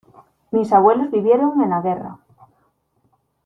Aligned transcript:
Mis 0.49 0.73
abuelos 0.73 1.11
vivieron 1.11 1.61
en 1.61 1.69
la 1.69 1.81
guerra. 1.81 2.17